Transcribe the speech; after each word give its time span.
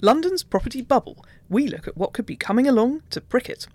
London's 0.00 0.44
property 0.44 0.80
bubble. 0.80 1.24
We 1.48 1.66
look 1.66 1.88
at 1.88 1.96
what 1.96 2.12
could 2.12 2.26
be 2.26 2.36
coming 2.36 2.68
along 2.68 3.02
to 3.10 3.20
prick 3.20 3.48
it. 3.48 3.66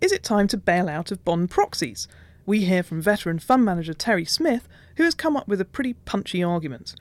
Is 0.00 0.12
it 0.12 0.22
time 0.22 0.46
to 0.48 0.56
bail 0.56 0.88
out 0.88 1.10
of 1.10 1.24
bond 1.24 1.50
proxies? 1.50 2.06
We 2.46 2.66
hear 2.66 2.84
from 2.84 3.02
veteran 3.02 3.40
fund 3.40 3.64
manager 3.64 3.92
Terry 3.92 4.24
Smith, 4.24 4.68
who 4.96 5.02
has 5.02 5.14
come 5.14 5.36
up 5.36 5.48
with 5.48 5.60
a 5.60 5.64
pretty 5.64 5.94
punchy 5.94 6.40
argument. 6.40 6.94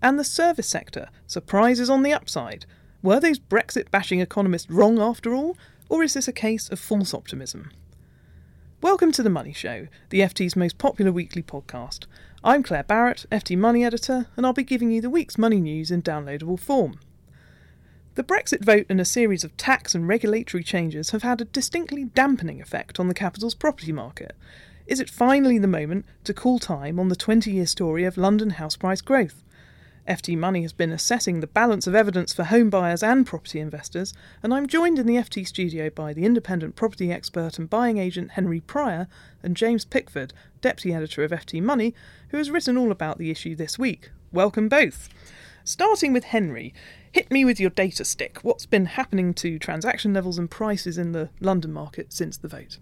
And 0.00 0.18
the 0.18 0.24
service 0.24 0.66
sector 0.66 1.10
surprises 1.26 1.90
on 1.90 2.02
the 2.02 2.12
upside. 2.14 2.64
Were 3.02 3.20
those 3.20 3.38
Brexit 3.38 3.90
bashing 3.90 4.20
economists 4.20 4.70
wrong 4.70 4.98
after 4.98 5.34
all, 5.34 5.58
or 5.90 6.02
is 6.02 6.14
this 6.14 6.26
a 6.26 6.32
case 6.32 6.70
of 6.70 6.78
false 6.78 7.12
optimism? 7.12 7.70
Welcome 8.80 9.12
to 9.12 9.22
The 9.22 9.28
Money 9.28 9.52
Show, 9.52 9.88
the 10.08 10.20
FT's 10.20 10.56
most 10.56 10.78
popular 10.78 11.12
weekly 11.12 11.42
podcast. 11.42 12.06
I'm 12.42 12.62
Claire 12.62 12.84
Barrett, 12.84 13.26
FT 13.30 13.58
Money 13.58 13.84
Editor, 13.84 14.28
and 14.38 14.46
I'll 14.46 14.54
be 14.54 14.64
giving 14.64 14.90
you 14.90 15.02
the 15.02 15.10
week's 15.10 15.36
money 15.36 15.60
news 15.60 15.90
in 15.90 16.02
downloadable 16.02 16.58
form. 16.58 16.98
The 18.16 18.22
Brexit 18.22 18.64
vote 18.64 18.86
and 18.88 19.00
a 19.00 19.04
series 19.04 19.42
of 19.42 19.56
tax 19.56 19.92
and 19.92 20.06
regulatory 20.06 20.62
changes 20.62 21.10
have 21.10 21.24
had 21.24 21.40
a 21.40 21.46
distinctly 21.46 22.04
dampening 22.04 22.60
effect 22.60 23.00
on 23.00 23.08
the 23.08 23.14
capital's 23.14 23.56
property 23.56 23.90
market. 23.90 24.36
Is 24.86 25.00
it 25.00 25.10
finally 25.10 25.58
the 25.58 25.66
moment 25.66 26.06
to 26.22 26.32
call 26.32 26.60
time 26.60 27.00
on 27.00 27.08
the 27.08 27.16
20 27.16 27.50
year 27.50 27.66
story 27.66 28.04
of 28.04 28.16
London 28.16 28.50
house 28.50 28.76
price 28.76 29.00
growth? 29.00 29.42
FT 30.08 30.38
Money 30.38 30.62
has 30.62 30.72
been 30.72 30.92
assessing 30.92 31.40
the 31.40 31.48
balance 31.48 31.88
of 31.88 31.96
evidence 31.96 32.32
for 32.32 32.44
home 32.44 32.70
buyers 32.70 33.02
and 33.02 33.26
property 33.26 33.58
investors, 33.58 34.14
and 34.44 34.54
I'm 34.54 34.68
joined 34.68 35.00
in 35.00 35.08
the 35.08 35.16
FT 35.16 35.44
studio 35.44 35.90
by 35.90 36.12
the 36.12 36.24
independent 36.24 36.76
property 36.76 37.10
expert 37.10 37.58
and 37.58 37.68
buying 37.68 37.98
agent 37.98 38.32
Henry 38.32 38.60
Pryor 38.60 39.08
and 39.42 39.56
James 39.56 39.84
Pickford, 39.84 40.32
deputy 40.60 40.94
editor 40.94 41.24
of 41.24 41.32
FT 41.32 41.60
Money, 41.60 41.96
who 42.28 42.36
has 42.36 42.50
written 42.52 42.76
all 42.76 42.92
about 42.92 43.18
the 43.18 43.32
issue 43.32 43.56
this 43.56 43.76
week. 43.76 44.10
Welcome 44.30 44.68
both. 44.68 45.08
Starting 45.64 46.12
with 46.12 46.24
Henry, 46.24 46.74
hit 47.14 47.30
me 47.30 47.44
with 47.44 47.60
your 47.60 47.70
data 47.70 48.04
stick. 48.04 48.38
What's 48.42 48.66
been 48.66 48.86
happening 48.86 49.34
to 49.34 49.56
transaction 49.56 50.12
levels 50.12 50.36
and 50.36 50.50
prices 50.50 50.98
in 50.98 51.12
the 51.12 51.30
London 51.40 51.72
market 51.72 52.12
since 52.12 52.36
the 52.36 52.48
vote? 52.48 52.78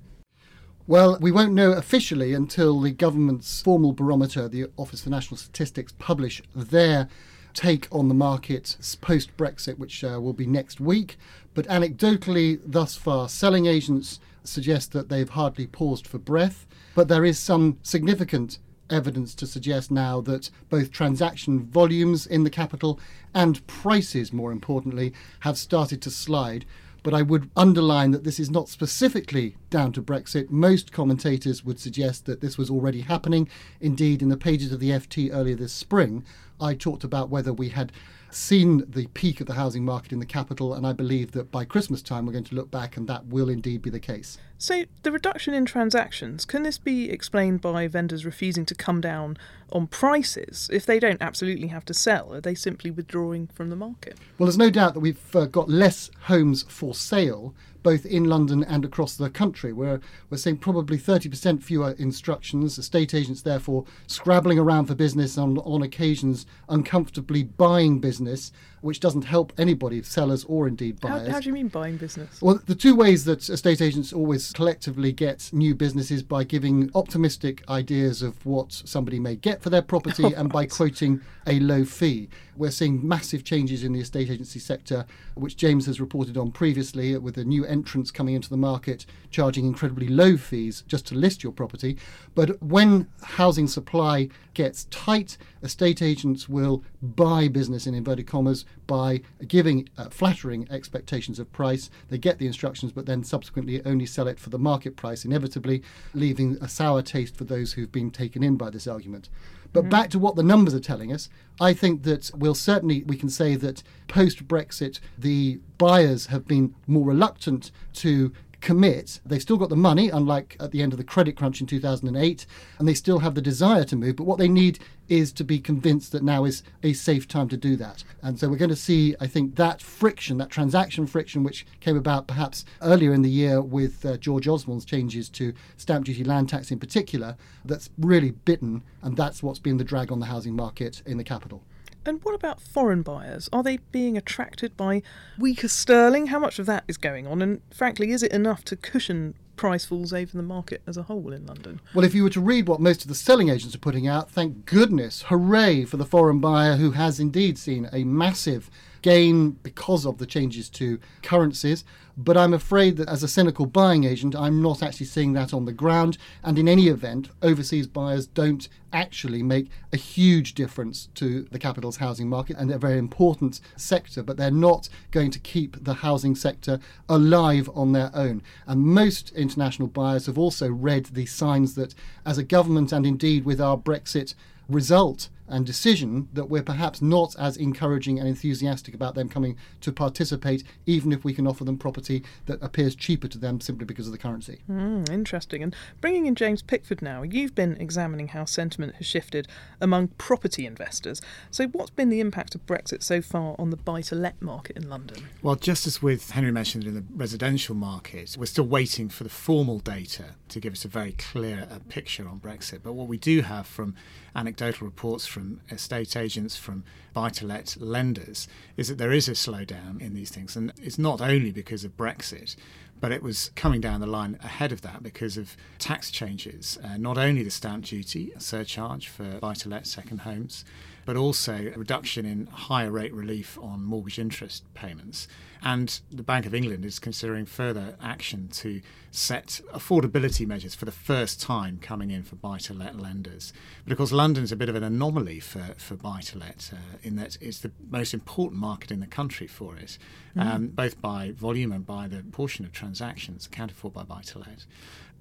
Well, 0.87 1.19
we 1.21 1.31
won't 1.31 1.53
know 1.53 1.73
officially 1.73 2.33
until 2.33 2.81
the 2.81 2.93
government's 2.93 3.61
formal 3.61 3.93
barometer, 3.93 4.49
the 4.49 4.69
Office 4.79 5.03
for 5.03 5.11
National 5.11 5.37
Statistics, 5.37 5.93
publish 5.99 6.43
their 6.57 7.09
take 7.53 7.87
on 7.93 8.09
the 8.09 8.15
market 8.15 8.75
post 9.03 9.37
Brexit, 9.37 9.77
which 9.79 10.03
uh, 10.03 10.19
will 10.19 10.33
be 10.33 10.47
next 10.47 10.81
week. 10.81 11.19
But 11.53 11.67
anecdotally, 11.67 12.59
thus 12.65 12.97
far, 12.97 13.29
selling 13.29 13.67
agents 13.67 14.19
suggest 14.45 14.93
that 14.93 15.11
they've 15.11 15.29
hardly 15.29 15.67
paused 15.67 16.07
for 16.07 16.19
breath. 16.19 16.67
But 16.95 17.09
there 17.09 17.27
is 17.27 17.39
some 17.39 17.79
significant 17.83 18.59
evidence 18.93 19.35
to 19.35 19.47
suggest 19.47 19.91
now 19.91 20.21
that 20.21 20.51
both 20.69 20.93
transaction 20.93 21.65
volumes 21.65 22.27
in 22.27 22.45
the 22.45 22.51
capital 22.51 23.01
and 23.35 23.67
prices, 23.67 24.33
more 24.33 24.53
importantly, 24.53 25.13
have 25.41 25.59
started 25.59 26.03
to 26.03 26.11
slide. 26.11 26.65
But 27.03 27.15
I 27.15 27.23
would 27.23 27.51
underline 27.57 28.13
that 28.13 28.23
this 28.23 28.39
is 28.39 28.51
not 28.51 28.69
specifically 28.69 29.57
down 29.71 29.93
to 29.93 30.03
Brexit. 30.03 30.51
Most 30.51 30.93
commentators 30.93 31.65
would 31.65 31.81
suggest 31.81 32.27
that 32.27 32.41
this 32.41 32.57
was 32.57 32.71
already 32.71 33.01
happening. 33.01 33.49
Indeed, 33.81 34.23
in 34.23 34.29
the 34.29 34.37
pages 34.37 34.71
of 34.71 34.79
the 34.79 34.91
FT 34.91 35.31
earlier 35.33 35.57
this 35.57 35.73
spring, 35.73 36.25
I 36.61 36.75
talked 36.75 37.03
about 37.03 37.29
whether 37.29 37.53
we 37.53 37.71
had 37.71 37.91
seen 38.35 38.85
the 38.89 39.07
peak 39.09 39.41
of 39.41 39.47
the 39.47 39.55
housing 39.55 39.85
market 39.85 40.13
in 40.13 40.19
the 40.19 40.27
capital, 40.27 40.75
and 40.75 40.87
I 40.87 40.93
believe 40.93 41.33
that 41.33 41.51
by 41.51 41.65
Christmas 41.65 42.03
time 42.03 42.27
we're 42.27 42.33
going 42.33 42.45
to 42.45 42.55
look 42.55 42.71
back 42.71 42.97
and 42.97 43.09
that 43.09 43.27
will 43.27 43.49
indeed 43.49 43.83
be 43.83 43.91
the 43.91 44.01
case. 44.01 44.39
So, 44.59 44.85
the 45.03 45.11
reduction 45.11 45.55
in 45.55 45.65
transactions, 45.65 46.45
can 46.45 46.63
this 46.63 46.79
be 46.79 47.11
explained 47.11 47.61
by 47.61 47.89
vendors 47.89 48.25
refusing 48.25 48.65
to 48.67 48.75
come 48.75 49.01
down 49.01 49.37
on 49.71 49.89
prices? 49.89 50.71
If 50.73 50.87
they 50.87 51.01
don't 51.01 51.21
absolutely 51.21 51.69
have 51.69 51.85
to 51.87 51.95
sell, 51.95 52.33
are 52.33 52.41
they 52.41 52.55
simply 52.55 52.91
withdrawing 52.91 53.49
from 53.49 53.71
the 53.71 53.77
market? 53.77 54.19
Well, 54.39 54.47
there's 54.47 54.59
no 54.59 54.71
doubt 54.71 54.95
that 54.95 55.01
we've 55.01 55.37
uh, 55.37 55.47
got 55.47 55.69
less 55.69 56.11
homes 56.23 56.65
for 56.69 56.95
sale, 56.95 57.55
both 57.83 58.07
in 58.07 58.25
London 58.25 58.65
and 58.65 58.85
across 58.85 59.17
the 59.17 59.31
country. 59.31 59.73
We're, 59.73 60.01
we're 60.31 60.37
seeing 60.37 60.59
probably 60.59 60.99
30% 60.99 61.63
fewer 61.63 61.93
instructions, 61.93 62.79
estate 62.79 63.15
agents 63.15 63.43
therefore 63.43 63.85
scrabbling 64.07 64.59
around 64.59 64.87
for 64.87 64.95
business 64.95 65.39
on, 65.39 65.59
on 65.59 65.83
occasions, 65.83 66.47
uncomfortably 66.69 67.45
buying 67.45 67.99
business, 67.99 68.53
which 68.83 69.01
doesn't 69.01 69.23
help 69.23 69.53
anybody, 69.57 70.03
sellers 70.03 70.45
or 70.45 70.69
indeed 70.69 71.01
buyers. 71.01 71.29
how 71.29 71.41
do 71.41 71.47
you 71.47 71.53
mean 71.53 71.69
buying 71.69 71.97
business? 71.97 72.43
Well, 72.43 72.61
the 72.67 72.75
two 72.75 72.95
ways 72.95 73.25
that 73.25 73.49
estate 73.49 73.81
agents 73.81 74.13
always 74.13 74.53
collectively 74.53 75.13
get 75.13 75.49
new 75.53 75.75
businesses 75.75 76.23
by 76.23 76.45
giving 76.45 76.91
optimistic 76.95 77.63
ideas 77.71 78.23
of 78.23 78.45
what 78.45 78.73
somebody 78.73 79.19
may 79.19 79.37
get 79.37 79.63
for 79.63 79.71
their 79.71 79.83
property 79.83 80.33
and 80.37 80.53
by 80.53 80.67
quoting 80.67 81.21
a 81.47 81.61
low 81.61 81.85
fee. 81.85 82.29
We're 82.57 82.71
seeing 82.71 83.07
massive 83.07 83.45
changes 83.45 83.83
in 83.83 83.93
the 83.93 84.01
estate 84.01 84.31
agency 84.31 84.59
sector, 84.59 85.07
which 85.35 85.57
James 85.57 85.87
has 85.87 86.01
reported 86.01 86.37
on 86.37 86.51
previously, 86.51 87.17
with 87.17 87.37
the 87.37 87.45
new 87.45 87.65
entrants 87.65 88.11
coming 88.11 88.35
into 88.35 88.51
the 88.51 88.57
market 88.57 89.07
charging 89.31 89.65
incredibly 89.65 90.09
low 90.09 90.37
fees 90.37 90.85
just 90.87 91.07
to 91.07 91.15
list 91.15 91.43
your 91.43 91.53
property. 91.53 91.97
But 92.35 92.63
when 92.63 93.09
housing 93.23 93.69
supply 93.69 94.29
gets 94.55 94.85
tight, 94.91 95.39
estate 95.63 96.03
agents 96.03 96.49
will 96.49 96.85
buy 97.01 97.49
business 97.49 97.87
in 97.87 97.95
inverted 97.95 98.27
commas 98.27 98.65
by 98.87 99.21
giving 99.47 99.89
uh, 99.97 100.09
flattering 100.09 100.67
expectations 100.71 101.39
of 101.39 101.51
price. 101.53 101.91
They 102.09 102.19
get 102.19 102.39
the 102.39 102.47
instructions, 102.47 102.93
but 102.93 103.07
then 103.07 103.25
subsequently 103.25 103.85
only 103.85 104.07
sell 104.07 104.29
it 104.29 104.39
for 104.39 104.51
the 104.51 104.59
market 104.59 104.97
price, 104.97 105.25
inevitably 105.25 105.83
leaving 106.15 106.59
a 106.61 106.69
sour 106.69 107.03
taste 107.03 107.37
for 107.37 107.45
those 107.45 107.73
who've 107.73 107.93
been 107.93 108.11
taken 108.11 108.43
in 108.43 108.57
by 108.57 108.71
this 108.71 108.87
argument. 108.87 109.29
But 109.73 109.89
back 109.89 110.11
to 110.11 110.19
what 110.19 110.37
the 110.37 110.43
numbers 110.43 110.75
are 110.75 110.81
telling 110.81 111.13
us, 111.13 111.31
I 111.59 111.73
think 111.73 112.03
that 112.03 112.31
we'll 112.35 112.55
certainly 112.55 113.05
we 113.05 113.17
can 113.17 113.31
say 113.31 113.57
that 113.57 113.83
post 114.07 114.47
Brexit 114.47 115.01
the 115.17 115.61
buyers 115.79 116.27
have 116.27 116.47
been 116.47 116.75
more 116.87 117.07
reluctant 117.07 117.71
to 117.95 118.33
commit. 118.63 119.21
They've 119.27 119.43
still 119.43 119.59
got 119.59 119.69
the 119.69 119.77
money, 119.77 120.09
unlike 120.09 120.57
at 120.59 120.71
the 120.71 120.81
end 120.81 120.95
of 120.95 120.97
the 120.97 121.05
credit 121.05 121.37
crunch 121.37 121.61
in 121.61 121.67
2008, 121.67 122.47
and 122.79 122.89
they 122.89 122.95
still 122.95 123.19
have 123.19 123.35
the 123.35 123.43
desire 123.43 123.85
to 123.85 123.97
move. 123.97 124.17
But 124.17 124.25
what 124.25 124.39
they 124.39 124.49
need 124.49 124.79
is 125.09 125.33
to 125.33 125.45
be 125.45 125.59
convinced 125.59 126.13
that 126.13 126.23
now 126.23 126.45
is 126.45 126.63
a 126.83 126.95
safe 126.95 127.29
time 127.29 127.49
to 127.49 127.57
do 127.57 127.77
that. 127.77 128.05
And 128.23 128.39
so 128.39 128.49
we're 128.49 128.57
going 128.57 128.71
to 128.71 128.77
see, 128.77 129.15
I 129.21 129.27
think, 129.27 129.57
that 129.57 129.83
friction, 129.83 130.39
that 130.39 130.49
transaction 130.49 131.07
friction, 131.07 131.43
which 131.43 131.67
came 131.81 131.97
about 131.97 132.27
perhaps 132.27 132.65
earlier 132.81 133.13
in 133.13 133.23
the 133.23 133.31
year 133.31 133.61
with 133.61 134.07
uh, 134.07 134.17
George 134.17 134.49
Osborne's 134.49 134.87
changes 134.87 135.29
to 135.31 135.53
stamp 135.77 136.07
duty 136.07 136.25
land 136.25 136.49
tax 136.49 136.71
in 136.71 136.79
particular, 136.79 137.37
that's 137.65 137.91
really 137.99 138.31
bitten, 138.31 138.83
and 139.03 139.17
that's 139.17 139.43
what's 139.43 139.59
been 139.59 139.77
the 139.77 139.85
drag 139.85 140.11
on 140.11 140.21
the 140.21 140.27
housing 140.27 140.57
market 140.57 141.03
in 141.05 141.19
the 141.19 141.25
capital. 141.25 141.63
And 142.05 142.23
what 142.25 142.35
about 142.35 142.61
foreign 142.61 143.03
buyers? 143.03 143.49
Are 143.53 143.63
they 143.63 143.79
being 143.93 144.17
attracted 144.17 144.77
by 144.77 145.03
weaker 145.39 145.69
sterling? 145.69 146.29
How 146.29 146.39
much 146.39 146.59
of 146.59 146.67
that 146.67 146.85
is 146.89 146.97
going 146.97 147.27
on? 147.27 147.41
And 147.41 147.61
frankly, 147.71 148.11
is 148.11 148.23
it 148.23 148.33
enough 148.33 148.65
to 148.67 148.77
cushion 148.77 149.35
price 149.55 149.85
falls 149.85 150.13
over 150.13 150.37
the 150.37 150.43
market 150.43 150.83
as 150.87 150.97
a 150.97 151.05
whole 151.05 151.33
in 151.33 151.47
London? 151.47 151.81
Well, 151.95 152.05
if 152.05 152.15
you 152.15 152.25
were 152.25 152.31
to 152.31 152.41
read 152.41 152.67
what 152.67 152.81
most 152.81 153.03
of 153.03 153.09
the 153.09 153.15
selling 153.15 153.49
agents 153.49 153.75
are 153.75 153.79
putting 153.79 154.09
out, 154.09 154.31
thank 154.31 154.67
goodness, 154.67 155.23
hooray 155.29 155.85
for 155.85 155.97
the 155.97 156.05
foreign 156.05 156.41
buyer 156.41 156.77
who 156.77 156.93
has 156.93 157.21
indeed 157.21 157.59
seen 157.59 157.89
a 157.93 158.03
massive 158.05 158.69
gain 159.03 159.51
because 159.51 160.07
of 160.07 160.19
the 160.19 160.27
changes 160.27 160.69
to 160.71 160.99
currencies. 161.23 161.85
But 162.17 162.37
I'm 162.37 162.53
afraid 162.53 162.99
that 162.99 163.09
as 163.09 163.23
a 163.23 163.29
cynical 163.29 163.65
buying 163.65 164.05
agent, 164.05 164.37
I'm 164.37 164.61
not 164.61 164.83
actually 164.83 165.07
seeing 165.07 165.33
that 165.33 165.55
on 165.55 165.65
the 165.65 165.73
ground. 165.73 166.19
And 166.43 166.59
in 166.59 166.69
any 166.69 166.89
event, 166.89 167.31
overseas 167.41 167.87
buyers 167.87 168.27
don't 168.27 168.69
actually 168.93 169.43
make 169.43 169.69
a 169.93 169.97
huge 169.97 170.55
difference 170.55 171.09
to 171.15 171.45
the 171.51 171.59
capital's 171.59 171.97
housing 171.97 172.29
market 172.29 172.57
and 172.59 172.69
they're 172.69 172.77
a 172.77 172.81
very 172.81 172.99
important 172.99 173.61
sector, 173.77 174.23
but 174.23 174.37
they're 174.37 174.51
not 174.51 174.91
going 175.11 175.31
to 175.31 175.39
keep 175.39 175.83
the 175.83 175.95
housing 175.95 176.35
sector 176.35 176.79
alive 177.09 177.71
on 177.75 177.93
their 177.93 178.11
own. 178.15 178.43
And 178.67 178.85
most 178.85 179.33
international 179.33 179.89
buyers 179.89 180.27
have 180.27 180.39
also 180.39 180.71
read 180.71 181.07
the 181.07 181.25
signs 181.25 181.75
that, 181.77 181.95
as 182.27 182.37
a 182.37 182.45
government 182.45 182.93
and 182.93 183.07
indeed 183.07 183.47
with 183.47 183.61
our 183.61 183.79
Brexit 183.79 184.35
result, 184.69 185.31
and 185.53 185.67
decision 185.67 186.29
that 186.33 186.47
we're 186.47 186.63
perhaps 186.63 187.03
not 187.03 187.37
as 187.39 187.57
encouraging 187.57 188.19
and 188.19 188.27
enthusiastic 188.27 188.95
about 188.95 189.15
them 189.15 189.29
coming 189.29 189.57
to 189.83 189.93
participate, 189.93 190.65
even 190.87 191.13
if 191.13 191.25
we 191.25 191.35
can 191.35 191.47
offer 191.47 191.65
them 191.65 191.79
property 191.79 192.25
that 192.47 192.61
appears 192.63 192.95
cheaper 192.95 193.29
to 193.29 193.39
them 193.39 193.61
simply 193.61 193.85
because 193.85 194.07
of 194.07 194.13
the 194.13 194.19
currency. 194.19 194.61
Mm, 194.71 195.09
interesting. 195.11 195.63
And 195.63 195.77
bringing 196.01 196.27
in 196.27 196.35
James 196.35 196.63
Pickford 196.63 197.03
now, 197.03 197.23
you've 197.23 197.55
been 197.55 197.77
examining 197.79 198.29
how 198.29 198.47
sentiment 198.47 198.97
has 198.97 199.07
shifted 199.07 199.47
among 199.81 200.09
property 200.09 200.67
investors. 200.67 201.21
So, 201.51 201.67
what's 201.69 201.91
been 201.91 202.09
the 202.09 202.21
impact 202.21 202.55
of 202.55 202.65
Brexit 202.67 203.03
so 203.03 203.21
far 203.21 203.55
on 203.59 203.71
the 203.71 203.77
buy 203.77 204.01
to 204.03 204.15
let 204.15 204.41
market 204.41 204.77
in 204.77 204.89
London? 204.89 205.29
Well, 205.43 205.57
just 205.57 205.87
as 205.87 206.03
with 206.03 206.31
Henry 206.31 206.53
mentioned 206.53 206.85
in 206.85 206.95
the 206.95 207.05
residential 207.15 207.75
market, 207.75 208.37
we're 208.39 208.47
still 208.47 208.67
waiting 208.67 209.09
for 209.09 209.25
the 209.25 209.31
formal 209.31 209.79
data 209.79 210.37
to 210.49 210.61
give 210.61 210.73
us 210.73 210.85
a 210.85 210.89
very 210.89 211.13
clear 211.13 211.69
uh, 211.71 211.79
picture 211.89 212.29
on 212.29 212.41
Brexit. 212.41 212.81
But 212.83 212.95
what 212.95 213.09
we 213.09 213.19
do 213.19 213.43
have 213.43 213.67
from 213.67 213.95
anecdotal 214.35 214.87
reports 214.87 215.27
from 215.27 215.42
estate 215.71 216.17
agents, 216.17 216.57
from 216.57 216.85
buy 217.13 217.31
to 217.31 217.47
let 217.47 217.77
lenders, 217.81 218.49
is 218.77 218.89
that 218.89 218.99
there 218.99 219.13
is 219.13 219.29
a 219.29 219.33
slowdown 219.33 220.01
in 220.01 220.15
these 220.15 220.31
things. 220.31 220.57
And 220.57 220.73
it's 220.81 220.99
not 220.99 221.21
only 221.21 221.51
because 221.51 221.85
of 221.85 221.97
Brexit, 221.97 222.57
but 223.01 223.11
it 223.11 223.23
was 223.23 223.51
coming 223.57 223.81
down 223.81 224.01
the 224.01 224.07
line 224.07 224.39
ahead 224.43 224.71
of 224.71 224.83
that 224.83 225.03
because 225.03 225.37
of 225.37 225.57
tax 225.79 226.11
changes. 226.11 226.79
Uh, 226.85 226.97
not 226.97 227.19
only 227.19 227.43
the 227.43 227.51
stamp 227.51 227.85
duty 227.85 228.33
surcharge 228.39 229.09
for 229.09 229.39
buy 229.41 229.55
to 229.55 229.69
let 229.69 229.87
second 229.87 230.19
homes, 230.19 230.65
but 231.05 231.17
also 231.17 231.55
a 231.55 231.79
reduction 231.79 232.25
in 232.27 232.47
higher 232.47 232.91
rate 232.91 233.13
relief 233.13 233.59
on 233.61 233.85
mortgage 233.85 234.19
interest 234.19 234.65
payments. 234.75 235.29
And 235.65 236.01
the 236.11 236.25
Bank 236.25 236.45
of 236.45 236.55
England 236.55 236.85
is 236.85 236.99
considering 236.99 237.47
further 237.47 237.97
action 238.03 238.49
to 238.55 238.81
set 239.13 239.61
affordability 239.73 240.47
measures 240.47 240.75
for 240.75 240.87
the 240.87 240.93
first 240.93 241.41
time 241.41 241.79
coming 241.81 242.11
in 242.11 242.25
for 242.25 242.35
buy 242.35 242.59
to 242.59 242.75
let 242.75 242.99
lenders. 242.99 243.53
But 243.85 243.93
of 243.93 243.99
course, 243.99 244.11
London's 244.11 244.51
a 244.51 244.57
bit 244.57 244.69
of 244.69 244.75
an 244.75 244.83
anomaly 244.83 245.39
for, 245.39 245.75
for 245.77 245.95
buy 245.95 246.21
to 246.23 246.39
let 246.39 246.71
uh, 246.73 246.99
in 247.03 247.15
that 247.17 247.39
it's 247.41 247.61
the 247.61 247.71
most 247.89 248.13
important 248.13 248.61
market 248.61 248.91
in 248.91 248.99
the 248.99 249.07
country 249.07 249.47
for 249.47 249.77
it, 249.77 249.99
mm. 250.37 250.45
um, 250.45 250.69
both 250.69 251.01
by 251.01 251.31
volume 251.31 251.71
and 251.71 251.87
by 251.87 252.09
the 252.09 252.25
portion 252.33 252.65
of 252.65 252.73
transactions 252.73 253.47
accounted 253.47 253.77
for 253.77 253.91
by 253.91 254.03
buy 254.03 254.23
to 254.23 254.41
let. 254.41 254.65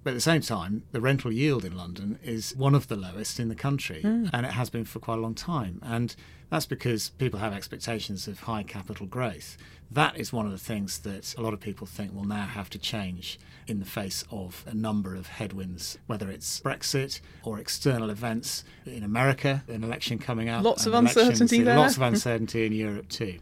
But 0.03 0.11
at 0.11 0.13
the 0.15 0.21
same 0.21 0.41
time, 0.41 0.83
the 0.91 1.01
rental 1.01 1.31
yield 1.31 1.63
in 1.63 1.77
London 1.77 2.17
is 2.23 2.55
one 2.55 2.73
of 2.73 2.87
the 2.87 2.95
lowest 2.95 3.39
in 3.39 3.49
the 3.49 3.55
country, 3.55 4.01
mm. 4.03 4.29
and 4.33 4.45
it 4.45 4.53
has 4.53 4.69
been 4.69 4.85
for 4.85 4.99
quite 4.99 5.19
a 5.19 5.21
long 5.21 5.35
time. 5.35 5.79
And 5.83 6.15
that's 6.49 6.65
because 6.65 7.09
people 7.11 7.39
have 7.39 7.53
expectations 7.53 8.27
of 8.27 8.41
high 8.41 8.63
capital 8.63 9.05
growth. 9.05 9.57
That 9.91 10.17
is 10.17 10.33
one 10.33 10.45
of 10.45 10.51
the 10.53 10.57
things 10.57 10.99
that 10.99 11.35
a 11.37 11.41
lot 11.41 11.53
of 11.53 11.59
people 11.59 11.85
think 11.85 12.13
will 12.13 12.23
now 12.23 12.45
have 12.45 12.69
to 12.71 12.79
change 12.79 13.39
in 13.67 13.79
the 13.79 13.85
face 13.85 14.23
of 14.31 14.63
a 14.65 14.73
number 14.73 15.13
of 15.15 15.27
headwinds, 15.27 15.97
whether 16.07 16.31
it's 16.31 16.61
Brexit 16.61 17.19
or 17.43 17.59
external 17.59 18.09
events 18.09 18.63
in 18.85 19.03
America, 19.03 19.63
an 19.67 19.83
election 19.83 20.17
coming 20.17 20.49
up. 20.49 20.63
Lots 20.63 20.85
of 20.85 20.93
uncertainty 20.93 21.61
there. 21.61 21.77
Lots 21.77 21.97
of 21.97 22.01
uncertainty 22.13 22.65
in 22.65 22.73
Europe 22.73 23.09
too. 23.09 23.39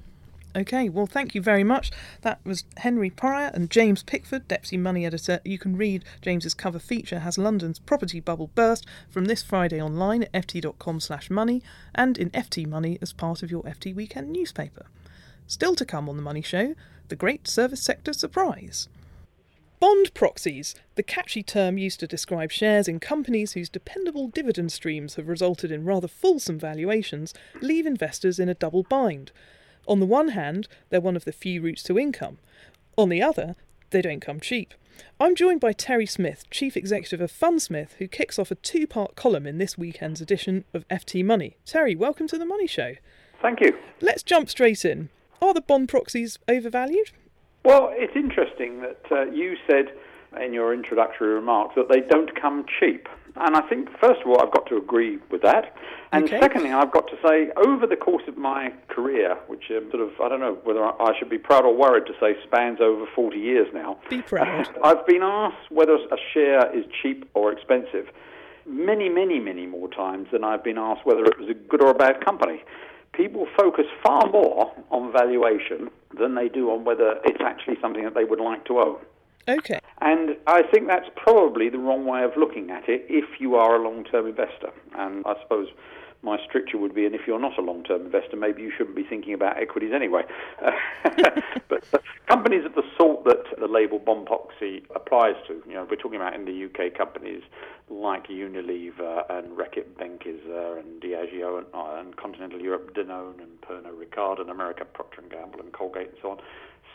Okay, 0.55 0.89
well, 0.89 1.05
thank 1.05 1.35
you 1.35 1.41
very 1.43 1.63
much. 1.63 1.91
That 2.21 2.39
was 2.43 2.63
Henry 2.77 3.11
Pryor 3.11 3.51
and 3.53 3.69
James 3.69 4.01
Pickford, 4.01 4.47
Deputy 4.47 4.77
Money 4.77 5.05
Editor. 5.05 5.41
You 5.45 5.59
can 5.59 5.77
read 5.77 6.03
James's 6.23 6.55
cover 6.55 6.79
feature 6.79 7.19
has 7.19 7.37
London's 7.37 7.77
property 7.77 8.19
bubble 8.19 8.49
burst 8.55 8.87
from 9.11 9.25
this 9.25 9.43
Friday 9.43 9.79
online 9.79 10.23
at 10.23 10.31
ft.com 10.31 11.01
slash 11.01 11.29
money 11.29 11.61
and 11.93 12.17
in 12.17 12.31
FT 12.31 12.65
Money 12.65 12.97
as 12.99 13.13
part 13.13 13.43
of 13.43 13.51
your 13.51 13.61
FT 13.61 13.93
Weekend 13.93 14.31
newspaper. 14.31 14.87
Still 15.45 15.75
to 15.75 15.85
come 15.85 16.09
on 16.09 16.15
The 16.15 16.23
Money 16.23 16.41
Show, 16.41 16.73
the 17.09 17.15
great 17.15 17.47
service 17.47 17.83
sector 17.83 18.11
surprise. 18.11 18.89
Bond 19.79 20.13
proxies, 20.15 20.73
the 20.95 21.03
catchy 21.03 21.43
term 21.43 21.77
used 21.77 21.99
to 21.99 22.07
describe 22.07 22.51
shares 22.51 22.87
in 22.87 22.99
companies 22.99 23.53
whose 23.53 23.69
dependable 23.69 24.27
dividend 24.27 24.71
streams 24.71 25.15
have 25.15 25.27
resulted 25.27 25.71
in 25.71 25.85
rather 25.85 26.07
fulsome 26.07 26.59
valuations, 26.59 27.35
leave 27.61 27.85
investors 27.85 28.39
in 28.39 28.49
a 28.49 28.55
double 28.55 28.83
bind. 28.83 29.31
On 29.87 29.99
the 29.99 30.05
one 30.05 30.29
hand, 30.29 30.67
they're 30.89 31.01
one 31.01 31.15
of 31.15 31.25
the 31.25 31.31
few 31.31 31.61
routes 31.61 31.83
to 31.83 31.97
income. 31.97 32.37
On 32.97 33.09
the 33.09 33.21
other, 33.21 33.55
they 33.89 34.01
don't 34.01 34.19
come 34.19 34.39
cheap. 34.39 34.73
I'm 35.19 35.35
joined 35.35 35.61
by 35.61 35.73
Terry 35.73 36.05
Smith, 36.05 36.49
Chief 36.49 36.75
Executive 36.75 37.21
of 37.21 37.31
Fundsmith, 37.31 37.93
who 37.99 38.07
kicks 38.07 38.37
off 38.37 38.51
a 38.51 38.55
two 38.55 38.85
part 38.85 39.15
column 39.15 39.47
in 39.47 39.57
this 39.57 39.77
weekend's 39.77 40.21
edition 40.21 40.65
of 40.73 40.87
FT 40.89 41.23
Money. 41.23 41.57
Terry, 41.65 41.95
welcome 41.95 42.27
to 42.27 42.37
the 42.37 42.45
Money 42.45 42.67
Show. 42.67 42.95
Thank 43.41 43.61
you. 43.61 43.77
Let's 44.01 44.23
jump 44.23 44.49
straight 44.49 44.83
in. 44.83 45.09
Are 45.41 45.53
the 45.53 45.61
bond 45.61 45.89
proxies 45.89 46.37
overvalued? 46.47 47.11
Well, 47.63 47.89
it's 47.93 48.15
interesting 48.15 48.81
that 48.81 49.01
uh, 49.11 49.25
you 49.31 49.55
said 49.69 49.85
in 50.41 50.53
your 50.53 50.73
introductory 50.73 51.33
remarks 51.33 51.75
that 51.75 51.89
they 51.89 52.01
don't 52.01 52.39
come 52.39 52.65
cheap. 52.79 53.07
And 53.35 53.55
I 53.55 53.61
think, 53.61 53.89
first 54.01 54.21
of 54.21 54.27
all, 54.27 54.41
I've 54.41 54.51
got 54.51 54.65
to 54.67 54.77
agree 54.77 55.19
with 55.31 55.41
that. 55.43 55.75
And 56.11 56.25
okay. 56.25 56.39
secondly, 56.39 56.71
I've 56.71 56.91
got 56.91 57.07
to 57.07 57.15
say, 57.25 57.51
over 57.65 57.87
the 57.87 57.95
course 57.95 58.23
of 58.27 58.37
my 58.37 58.73
career, 58.89 59.37
which 59.47 59.65
um, 59.69 59.89
sort 59.91 60.03
of, 60.03 60.09
I 60.21 60.27
don't 60.27 60.39
know 60.39 60.57
whether 60.63 60.83
I 60.83 61.17
should 61.17 61.29
be 61.29 61.37
proud 61.37 61.63
or 61.63 61.75
worried 61.75 62.05
to 62.07 62.13
say 62.19 62.35
spans 62.43 62.79
over 62.81 63.05
40 63.15 63.37
years 63.37 63.67
now. 63.73 63.99
Be 64.09 64.21
proud. 64.21 64.67
I've 64.83 65.05
been 65.05 65.23
asked 65.23 65.71
whether 65.71 65.93
a 65.93 66.17
share 66.33 66.75
is 66.75 66.85
cheap 67.01 67.29
or 67.33 67.51
expensive 67.51 68.07
many, 68.69 69.09
many, 69.09 69.39
many 69.39 69.65
more 69.65 69.89
times 69.89 70.27
than 70.31 70.43
I've 70.43 70.63
been 70.63 70.77
asked 70.77 71.05
whether 71.05 71.23
it 71.25 71.39
was 71.39 71.49
a 71.49 71.53
good 71.53 71.81
or 71.81 71.89
a 71.89 71.95
bad 71.95 72.23
company. 72.23 72.63
People 73.13 73.47
focus 73.57 73.85
far 74.03 74.29
more 74.29 74.71
on 74.91 75.11
valuation 75.11 75.89
than 76.17 76.35
they 76.35 76.47
do 76.47 76.69
on 76.71 76.85
whether 76.85 77.19
it's 77.25 77.41
actually 77.43 77.77
something 77.81 78.03
that 78.03 78.13
they 78.13 78.23
would 78.23 78.39
like 78.39 78.65
to 78.65 78.79
own. 78.79 78.97
Okay. 79.49 79.79
And 80.01 80.37
I 80.47 80.61
think 80.63 80.87
that's 80.87 81.09
probably 81.15 81.69
the 81.69 81.79
wrong 81.79 82.05
way 82.05 82.23
of 82.23 82.31
looking 82.37 82.69
at 82.69 82.87
it 82.87 83.05
if 83.09 83.39
you 83.39 83.55
are 83.55 83.75
a 83.75 83.83
long 83.83 84.03
term 84.05 84.27
investor. 84.27 84.71
And 84.95 85.23
I 85.25 85.33
suppose 85.41 85.67
my 86.21 86.37
stricture 86.45 86.77
would 86.77 86.93
be, 86.93 87.05
and 87.05 87.15
if 87.15 87.21
you're 87.25 87.39
not 87.39 87.57
a 87.57 87.61
long-term 87.61 88.07
investor, 88.07 88.35
maybe 88.35 88.61
you 88.61 88.71
shouldn't 88.77 88.95
be 88.95 89.03
thinking 89.03 89.33
about 89.33 89.57
equities 89.57 89.91
anyway. 89.93 90.23
but, 91.69 91.83
companies 92.27 92.65
of 92.65 92.75
the 92.75 92.83
sort 92.97 93.23
that 93.23 93.43
the 93.57 93.67
label 93.67 93.99
bond 93.99 94.25
proxy 94.25 94.83
applies 94.93 95.35
to, 95.47 95.63
you 95.65 95.73
know, 95.73 95.87
we're 95.89 95.95
talking 95.95 96.19
about 96.19 96.35
in 96.35 96.45
the 96.45 96.65
UK 96.65 96.93
companies 96.93 97.41
like 97.89 98.27
Unilever 98.27 99.23
and 99.31 99.57
Reckitt 99.57 99.95
Benckiser 99.97 100.79
and 100.79 101.01
Diageo 101.01 101.57
and, 101.57 101.67
uh, 101.73 101.95
and 101.99 102.15
Continental 102.17 102.59
Europe 102.59 102.93
Danone 102.93 103.41
and 103.41 103.61
Pernod 103.61 103.95
Ricard 103.95 104.41
and 104.41 104.49
America 104.49 104.85
Procter 104.85 105.21
and 105.21 105.31
Gamble 105.31 105.61
and 105.61 105.71
Colgate 105.71 106.09
and 106.09 106.17
so 106.21 106.31
on, 106.31 106.37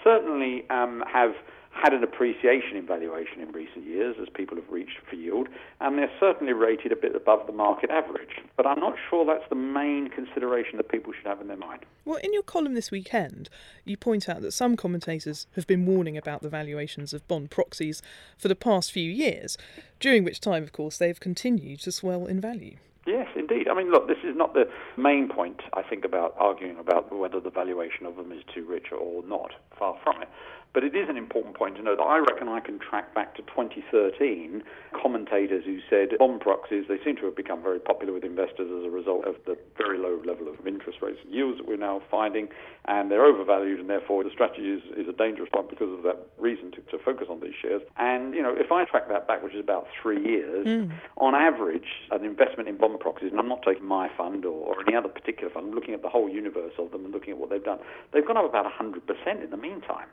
certainly 0.04 0.68
um, 0.70 1.02
have 1.10 1.32
had 1.74 1.92
an 1.92 2.02
appreciation 2.02 2.76
in 2.76 2.86
valuation 2.86 3.40
in 3.40 3.50
recent 3.52 3.84
years 3.84 4.16
as 4.20 4.28
people 4.28 4.56
have 4.56 4.68
reached 4.70 4.98
for 5.08 5.16
yield, 5.16 5.48
and 5.80 5.98
they're 5.98 6.10
certainly 6.20 6.52
rated 6.52 6.92
a 6.92 6.96
bit 6.96 7.14
above 7.14 7.46
the 7.46 7.52
market 7.52 7.90
average. 7.90 8.40
But 8.56 8.66
I'm 8.66 8.80
not 8.80 8.94
sure 9.10 9.26
that's 9.26 9.48
the 9.48 9.56
main 9.56 10.08
consideration 10.08 10.76
that 10.76 10.88
people 10.88 11.12
should 11.12 11.26
have 11.26 11.40
in 11.40 11.48
their 11.48 11.56
mind. 11.56 11.84
Well, 12.04 12.18
in 12.22 12.32
your 12.32 12.42
column 12.42 12.74
this 12.74 12.90
weekend, 12.90 13.48
you 13.84 13.96
point 13.96 14.28
out 14.28 14.40
that 14.42 14.52
some 14.52 14.76
commentators 14.76 15.46
have 15.56 15.66
been 15.66 15.84
warning 15.84 16.16
about 16.16 16.42
the 16.42 16.48
valuations 16.48 17.12
of 17.12 17.26
bond 17.28 17.50
proxies 17.50 18.00
for 18.38 18.48
the 18.48 18.56
past 18.56 18.92
few 18.92 19.10
years, 19.10 19.58
during 20.00 20.24
which 20.24 20.40
time, 20.40 20.62
of 20.62 20.72
course, 20.72 20.96
they've 20.96 21.20
continued 21.20 21.80
to 21.80 21.92
swell 21.92 22.26
in 22.26 22.40
value. 22.40 22.76
Yes, 23.06 23.28
indeed. 23.36 23.68
I 23.68 23.74
mean, 23.74 23.90
look, 23.90 24.08
this 24.08 24.18
is 24.24 24.34
not 24.34 24.54
the 24.54 24.64
main 24.96 25.28
point, 25.28 25.60
I 25.74 25.82
think, 25.82 26.04
about 26.04 26.34
arguing 26.38 26.78
about 26.78 27.14
whether 27.14 27.38
the 27.38 27.50
valuation 27.50 28.06
of 28.06 28.16
them 28.16 28.32
is 28.32 28.42
too 28.54 28.64
rich 28.64 28.92
or 28.92 29.22
not. 29.24 29.52
Far 29.78 29.98
from 30.02 30.22
it. 30.22 30.28
But 30.74 30.82
it 30.82 30.96
is 30.96 31.08
an 31.08 31.16
important 31.16 31.56
point 31.56 31.76
to 31.76 31.82
know 31.82 31.94
that 31.94 32.02
I 32.02 32.18
reckon 32.18 32.48
I 32.48 32.58
can 32.58 32.80
track 32.80 33.14
back 33.14 33.36
to 33.36 33.42
2013 33.42 34.60
commentators 34.92 35.64
who 35.64 35.78
said 35.88 36.18
bond 36.18 36.40
proxies, 36.40 36.86
they 36.88 36.98
seem 37.04 37.14
to 37.16 37.26
have 37.26 37.36
become 37.36 37.62
very 37.62 37.78
popular 37.78 38.12
with 38.12 38.24
investors 38.24 38.66
as 38.66 38.84
a 38.84 38.90
result 38.90 39.24
of 39.24 39.36
the 39.46 39.56
very 39.78 39.98
low 39.98 40.20
level 40.26 40.48
of 40.48 40.66
interest 40.66 40.98
rates 41.00 41.18
and 41.22 41.32
yields 41.32 41.58
that 41.58 41.68
we're 41.68 41.76
now 41.76 42.02
finding, 42.10 42.48
and 42.86 43.08
they're 43.08 43.24
overvalued, 43.24 43.78
and 43.78 43.88
therefore 43.88 44.24
the 44.24 44.30
strategy 44.30 44.66
is, 44.66 44.82
is 44.96 45.06
a 45.08 45.12
dangerous 45.12 45.48
one 45.52 45.66
because 45.70 45.96
of 45.96 46.02
that 46.02 46.26
reason 46.38 46.72
to, 46.72 46.80
to 46.90 46.98
focus 47.04 47.28
on 47.30 47.38
these 47.38 47.54
shares. 47.62 47.82
And, 47.96 48.34
you 48.34 48.42
know, 48.42 48.54
if 48.56 48.72
I 48.72 48.84
track 48.84 49.08
that 49.08 49.28
back, 49.28 49.44
which 49.44 49.54
is 49.54 49.60
about 49.60 49.86
three 50.02 50.20
years, 50.26 50.66
mm. 50.66 50.92
on 51.18 51.36
average, 51.36 52.02
an 52.10 52.24
investment 52.24 52.68
in 52.68 52.78
bond 52.78 52.93
proxies, 52.98 53.30
and 53.30 53.40
I'm 53.40 53.48
not 53.48 53.62
taking 53.62 53.86
my 53.86 54.08
fund 54.16 54.44
or, 54.44 54.52
or 54.52 54.80
any 54.86 54.96
other 54.96 55.08
particular 55.08 55.52
fund, 55.52 55.68
I'm 55.68 55.74
looking 55.74 55.94
at 55.94 56.02
the 56.02 56.08
whole 56.08 56.28
universe 56.28 56.72
of 56.78 56.90
them 56.90 57.04
and 57.04 57.12
looking 57.12 57.30
at 57.30 57.38
what 57.38 57.50
they've 57.50 57.62
done, 57.62 57.78
they've 58.12 58.26
gone 58.26 58.36
up 58.36 58.48
about 58.48 58.66
100% 58.66 59.44
in 59.44 59.50
the 59.50 59.56
meantime. 59.56 60.08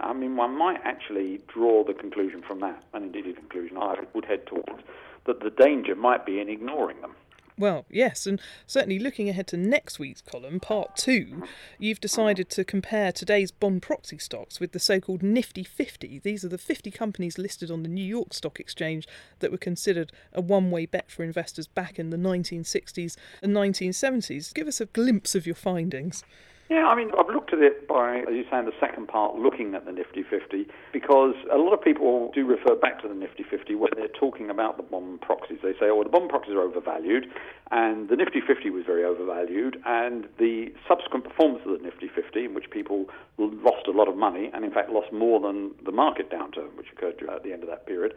I 0.00 0.12
mean, 0.12 0.36
one 0.36 0.56
might 0.56 0.80
actually 0.84 1.40
draw 1.48 1.84
the 1.84 1.94
conclusion 1.94 2.42
from 2.46 2.60
that, 2.60 2.84
and 2.94 3.04
indeed 3.04 3.26
a 3.26 3.32
conclusion 3.32 3.76
I 3.76 3.96
would 4.14 4.24
head 4.24 4.46
towards, 4.46 4.82
that 5.26 5.40
the 5.40 5.50
danger 5.50 5.94
might 5.94 6.24
be 6.24 6.40
in 6.40 6.48
ignoring 6.48 7.00
them. 7.00 7.14
Well, 7.58 7.86
yes, 7.90 8.24
and 8.24 8.40
certainly 8.68 9.00
looking 9.00 9.28
ahead 9.28 9.48
to 9.48 9.56
next 9.56 9.98
week's 9.98 10.20
column, 10.20 10.60
part 10.60 10.96
two, 10.96 11.42
you've 11.76 12.00
decided 12.00 12.48
to 12.50 12.64
compare 12.64 13.10
today's 13.10 13.50
bond 13.50 13.82
proxy 13.82 14.18
stocks 14.18 14.60
with 14.60 14.70
the 14.70 14.78
so 14.78 15.00
called 15.00 15.24
Nifty 15.24 15.64
50. 15.64 16.20
These 16.20 16.44
are 16.44 16.48
the 16.48 16.56
50 16.56 16.92
companies 16.92 17.36
listed 17.36 17.68
on 17.68 17.82
the 17.82 17.88
New 17.88 18.04
York 18.04 18.32
Stock 18.32 18.60
Exchange 18.60 19.08
that 19.40 19.50
were 19.50 19.58
considered 19.58 20.12
a 20.32 20.40
one 20.40 20.70
way 20.70 20.86
bet 20.86 21.10
for 21.10 21.24
investors 21.24 21.66
back 21.66 21.98
in 21.98 22.10
the 22.10 22.16
1960s 22.16 23.16
and 23.42 23.56
1970s. 23.56 24.54
Give 24.54 24.68
us 24.68 24.80
a 24.80 24.86
glimpse 24.86 25.34
of 25.34 25.44
your 25.44 25.56
findings. 25.56 26.22
Yeah, 26.68 26.84
I 26.84 26.94
mean, 26.94 27.10
I've 27.18 27.32
looked 27.32 27.54
at 27.54 27.60
it 27.60 27.88
by, 27.88 28.18
as 28.28 28.34
you 28.36 28.44
say 28.50 28.58
in 28.58 28.66
the 28.66 28.76
second 28.78 29.08
part, 29.08 29.36
looking 29.36 29.74
at 29.74 29.86
the 29.86 29.92
Nifty 29.92 30.22
50, 30.22 30.68
because 30.92 31.34
a 31.50 31.56
lot 31.56 31.72
of 31.72 31.80
people 31.80 32.30
do 32.34 32.44
refer 32.44 32.74
back 32.76 33.00
to 33.00 33.08
the 33.08 33.14
Nifty 33.14 33.42
50 33.42 33.74
when 33.74 33.90
they're 33.96 34.08
talking 34.08 34.50
about 34.50 34.76
the 34.76 34.82
bond 34.82 35.22
proxies. 35.22 35.60
They 35.62 35.72
say, 35.72 35.88
oh, 35.88 36.02
the 36.04 36.10
bond 36.10 36.28
proxies 36.28 36.52
are 36.52 36.60
overvalued, 36.60 37.24
and 37.70 38.10
the 38.10 38.16
Nifty 38.16 38.42
50 38.46 38.68
was 38.68 38.84
very 38.84 39.02
overvalued, 39.02 39.80
and 39.86 40.28
the 40.38 40.68
subsequent 40.86 41.24
performance 41.24 41.64
of 41.64 41.78
the 41.78 41.82
Nifty 41.82 42.08
50, 42.14 42.44
in 42.44 42.52
which 42.52 42.68
people 42.68 43.06
lost 43.38 43.88
a 43.88 43.92
lot 43.92 44.06
of 44.06 44.18
money, 44.18 44.50
and 44.52 44.62
in 44.62 44.70
fact 44.70 44.90
lost 44.90 45.10
more 45.10 45.40
than 45.40 45.70
the 45.86 45.92
market 45.92 46.30
downturn, 46.30 46.76
which 46.76 46.88
occurred 46.92 47.16
at 47.32 47.44
the 47.44 47.52
end 47.54 47.62
of 47.62 47.70
that 47.70 47.86
period, 47.86 48.12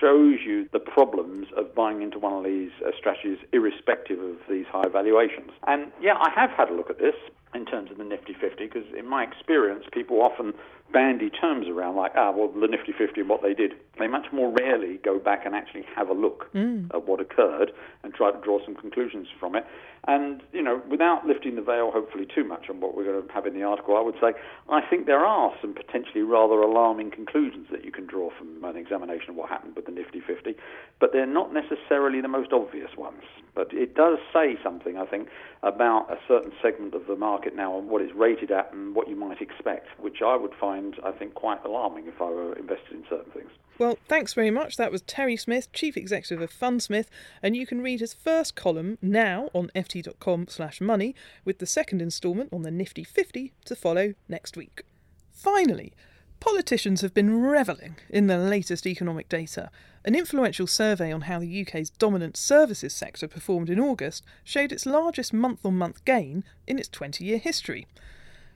shows 0.00 0.38
you 0.44 0.68
the 0.72 0.80
problems 0.80 1.46
of 1.56 1.72
buying 1.76 2.02
into 2.02 2.18
one 2.18 2.32
of 2.32 2.42
these 2.42 2.70
uh, 2.84 2.90
strategies 2.98 3.38
irrespective 3.52 4.18
of 4.18 4.34
these 4.50 4.66
high 4.66 4.88
valuations. 4.90 5.50
And 5.68 5.92
yeah, 6.00 6.14
I 6.18 6.30
have 6.34 6.50
had 6.50 6.70
a 6.70 6.74
look 6.74 6.90
at 6.90 6.98
this 6.98 7.14
in 7.54 7.64
terms 7.64 7.90
of 7.90 7.98
the 7.98 8.04
Nifty 8.04 8.34
50 8.34 8.64
because, 8.66 8.84
in 8.96 9.06
my 9.06 9.22
experience, 9.22 9.84
people 9.92 10.20
often 10.20 10.52
bandy 10.92 11.30
terms 11.30 11.68
around 11.68 11.96
like, 11.96 12.12
ah, 12.16 12.30
well, 12.30 12.48
the 12.48 12.66
Nifty 12.66 12.92
50 12.92 13.20
and 13.20 13.28
what 13.28 13.42
they 13.42 13.54
did. 13.54 13.74
They 13.98 14.06
much 14.06 14.26
more 14.32 14.50
rarely 14.50 14.98
go 15.04 15.18
back 15.18 15.46
and 15.46 15.54
actually 15.54 15.84
have 15.94 16.08
a 16.08 16.14
look 16.14 16.52
mm. 16.52 16.92
at 16.94 17.06
what 17.06 17.20
occurred 17.20 17.72
and 18.02 18.12
try 18.12 18.30
to 18.30 18.40
draw 18.40 18.64
some 18.64 18.74
conclusions 18.74 19.28
from 19.38 19.56
it. 19.56 19.64
And, 20.06 20.42
you 20.52 20.62
know, 20.62 20.82
without 20.90 21.26
lifting 21.26 21.56
the 21.56 21.62
veil, 21.62 21.90
hopefully, 21.90 22.26
too 22.26 22.44
much 22.44 22.68
on 22.68 22.80
what 22.80 22.96
we're 22.96 23.04
going 23.04 23.26
to 23.26 23.32
have 23.32 23.46
in 23.46 23.54
the 23.54 23.62
article, 23.62 23.96
I 23.96 24.02
would 24.02 24.16
say 24.20 24.32
I 24.68 24.80
think 24.82 25.06
there 25.06 25.24
are 25.24 25.52
some 25.60 25.72
potentially 25.72 26.22
rather 26.22 26.54
alarming 26.54 27.10
conclusions 27.10 27.68
that 27.70 27.84
you 27.84 27.90
can 27.90 28.06
draw 28.06 28.30
from 28.36 28.62
an 28.64 28.76
examination 28.76 29.30
of 29.30 29.36
what 29.36 29.48
happened 29.48 29.76
with 29.76 29.86
the 29.86 29.92
Nifty 29.92 30.20
50, 30.20 30.54
but 31.00 31.12
they're 31.12 31.26
not 31.26 31.54
necessarily 31.54 32.20
the 32.20 32.28
most 32.28 32.52
obvious 32.52 32.90
ones. 32.98 33.22
But 33.54 33.72
it 33.72 33.94
does 33.94 34.18
say 34.32 34.58
something, 34.62 34.98
I 34.98 35.06
think, 35.06 35.28
about 35.62 36.10
a 36.10 36.18
certain 36.28 36.52
segment 36.60 36.94
of 36.94 37.06
the 37.06 37.16
market 37.16 37.56
now 37.56 37.78
and 37.78 37.88
what 37.88 38.02
it's 38.02 38.14
rated 38.14 38.50
at 38.50 38.72
and 38.72 38.94
what 38.94 39.08
you 39.08 39.16
might 39.16 39.40
expect, 39.40 39.88
which 39.98 40.20
I 40.24 40.36
would 40.36 40.54
find, 40.60 40.96
I 41.04 41.12
think, 41.12 41.34
quite 41.34 41.64
alarming 41.64 42.06
if 42.08 42.20
I 42.20 42.26
were 42.26 42.54
invested 42.54 42.92
in 42.92 43.04
certain 43.08 43.32
things. 43.32 43.50
Well, 43.76 43.98
thanks 44.06 44.34
very 44.34 44.52
much. 44.52 44.76
That 44.76 44.92
was 44.92 45.02
Terry 45.02 45.36
Smith, 45.36 45.72
Chief 45.72 45.96
Executive 45.96 46.40
of 46.40 46.52
Fundsmith, 46.52 47.06
and 47.42 47.56
you 47.56 47.66
can 47.66 47.80
read 47.80 47.98
his 47.98 48.14
first 48.14 48.54
column 48.54 48.98
now 49.02 49.50
on 49.52 49.70
ft.com 49.94 50.48
slash 50.48 50.80
money, 50.80 51.14
with 51.44 51.58
the 51.58 51.66
second 51.66 52.02
instalment 52.02 52.52
on 52.52 52.62
the 52.62 52.70
Nifty 52.70 53.04
50 53.04 53.52
to 53.64 53.76
follow 53.76 54.14
next 54.28 54.56
week. 54.56 54.84
Finally, 55.32 55.92
politicians 56.40 57.00
have 57.00 57.14
been 57.14 57.40
revelling 57.40 57.96
in 58.10 58.26
the 58.26 58.38
latest 58.38 58.86
economic 58.86 59.28
data. 59.28 59.70
An 60.04 60.14
influential 60.14 60.66
survey 60.66 61.10
on 61.12 61.22
how 61.22 61.38
the 61.38 61.62
UK's 61.62 61.90
dominant 61.90 62.36
services 62.36 62.92
sector 62.92 63.26
performed 63.26 63.70
in 63.70 63.80
August 63.80 64.24
showed 64.42 64.72
its 64.72 64.84
largest 64.84 65.32
month 65.32 65.64
on 65.64 65.76
month 65.76 66.04
gain 66.04 66.44
in 66.66 66.78
its 66.78 66.88
20 66.88 67.24
year 67.24 67.38
history. 67.38 67.86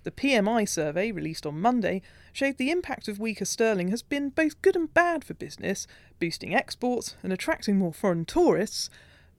The 0.05 0.11
PMI 0.11 0.69
survey, 0.69 1.11
released 1.11 1.45
on 1.45 1.61
Monday, 1.61 2.03
showed 2.33 2.57
the 2.57 2.71
impact 2.71 3.09
of 3.09 3.19
weaker 3.19 3.45
sterling 3.45 3.89
has 3.89 4.03
been 4.03 4.31
both 4.31 4.63
good 4.63 4.77
and 4.77 4.93
bad 4.93 5.25
for 5.25 5.35
business, 5.35 5.87
boosting 6.19 6.55
exports 6.55 7.17
and 7.23 7.33
attracting 7.33 7.79
more 7.79 7.93
foreign 7.93 8.25
tourists. 8.25 8.91